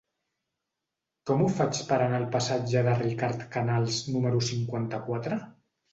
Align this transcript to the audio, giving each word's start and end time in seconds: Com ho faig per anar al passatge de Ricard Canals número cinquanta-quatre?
Com 1.31 1.43
ho 1.43 1.49
faig 1.57 1.81
per 1.91 1.99
anar 2.05 2.21
al 2.21 2.25
passatge 2.37 2.83
de 2.89 2.95
Ricard 3.03 3.47
Canals 3.57 4.01
número 4.17 4.45
cinquanta-quatre? 4.49 5.43